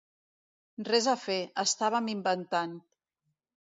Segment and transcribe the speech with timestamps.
[0.87, 2.79] Res a fer, estàvem inventant.